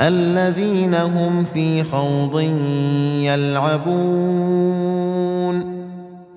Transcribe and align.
الذين 0.00 0.94
هم 0.94 1.44
في 1.44 1.84
خوض 1.84 2.40
يلعبون. 3.22 4.98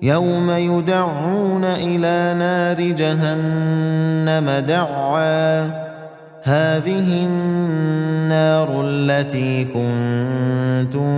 يوم 0.02 0.50
يدعون 0.50 1.64
إلى 1.64 2.34
نار 2.38 2.80
جهنم 2.80 4.64
دعا. 4.66 5.82
هذه 6.42 7.26
النار 7.26 8.82
التي 8.84 9.64
كنتم 9.64 11.10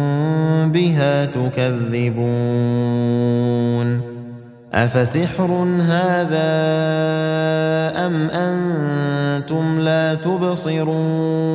بها 0.72 1.24
تكذبون. 1.24 2.24
أفسحر 4.74 5.66
هذا 5.80 6.54
أم 8.06 8.30
أنتم 8.30 9.80
لا 9.80 10.14
تبصرون؟ 10.14 11.54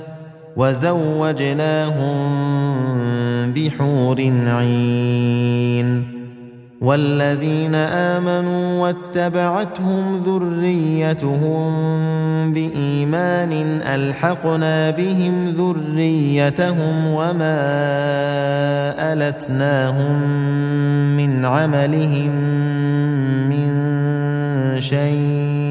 وزوجناهم 0.57 2.21
بحور 3.53 4.21
عين 4.47 6.21
والذين 6.81 7.75
آمنوا 7.75 8.81
واتبعتهم 8.81 10.15
ذريتهم 10.15 11.63
بإيمان 12.53 13.81
ألحقنا 13.81 14.89
بهم 14.89 15.49
ذريتهم 15.49 17.07
وما 17.07 17.61
ألتناهم 19.13 20.21
من 21.17 21.45
عملهم 21.45 22.31
من 23.49 23.71
شيء 24.81 25.70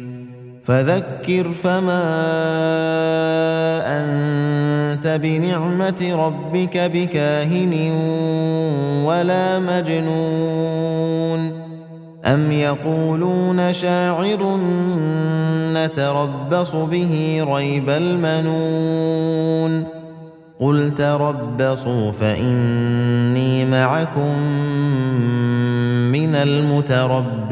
فذكر 0.63 1.49
فما 1.51 2.03
أنت 3.87 5.07
بنعمة 5.07 6.15
ربك 6.25 6.77
بكاهن 6.77 7.91
ولا 9.05 9.59
مجنون 9.59 11.51
أم 12.25 12.51
يقولون 12.51 13.73
شاعر 13.73 14.57
نتربص 15.73 16.75
به 16.75 17.45
ريب 17.49 17.89
المنون 17.89 19.21
قل 20.59 20.91
تربصوا 20.91 22.11
فإني 22.11 23.65
معكم 23.65 24.37
من 26.11 26.35
المتربصين 26.35 27.51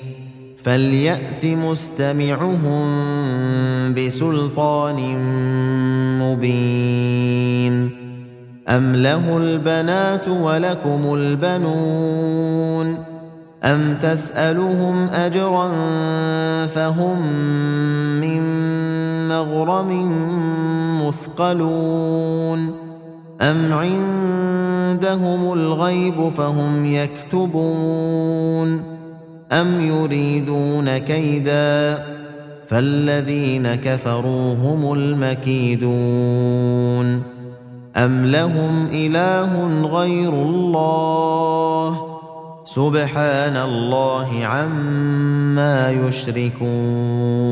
فليأت 0.63 1.45
مستمعهم 1.45 2.85
بسلطان 3.93 5.17
مبين. 6.21 7.91
أم 8.67 8.95
له 8.95 9.37
البنات 9.37 10.27
ولكم 10.27 11.13
البنون. 11.13 12.97
أم 13.63 13.97
تسألهم 14.01 15.09
أجرا 15.09 15.67
فهم 16.65 17.21
من 18.21 18.41
مغرم 19.29 19.91
مثقلون. 21.07 22.75
أم 23.41 23.73
عندهم 23.73 25.53
الغيب 25.53 26.29
فهم 26.29 26.85
يكتبون. 26.85 28.90
أم 29.51 29.81
يريدون 29.81 30.97
كيدا 30.97 32.05
فالذين 32.67 33.75
كفروا 33.75 34.53
هم 34.53 34.93
المكيدون 34.93 35.91
أم 37.97 38.25
لهم 38.25 38.87
إله 38.91 39.81
غير 39.85 40.33
الله 40.33 42.11
سبحان 42.65 43.57
الله 43.57 44.45
عما 44.45 45.91
يشركون 45.91 47.51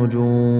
النجوم 0.00 0.59